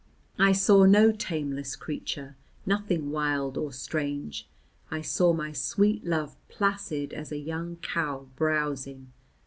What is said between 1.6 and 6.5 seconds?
creature, nothing wild or strange. I saw my sweet love